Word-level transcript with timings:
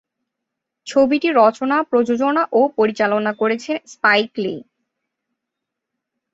ছবিটি 0.87 1.29
রচনা, 1.35 1.77
প্রযোজনা, 1.83 2.43
ও 2.51 2.61
পরিচালনা 2.77 3.31
করেছেন 3.33 3.75
স্পাইক 3.85 4.31
লি। 4.37 4.55